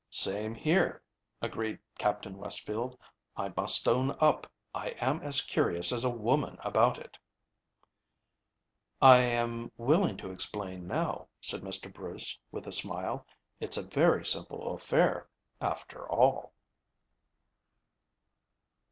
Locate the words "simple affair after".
14.25-16.09